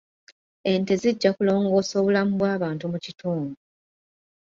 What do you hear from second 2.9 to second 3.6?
mu kitundu.